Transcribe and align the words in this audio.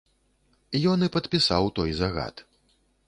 Ён 0.93 0.99
і 1.07 1.09
падпісаў 1.15 1.63
той 1.81 1.91
загад. 2.01 2.35